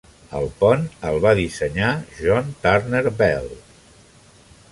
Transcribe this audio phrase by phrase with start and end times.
[0.37, 1.91] El pont el va dissenyar
[2.21, 3.47] John Turner Bell.